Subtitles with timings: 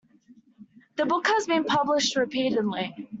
[0.95, 3.07] The book has been published repeatedly.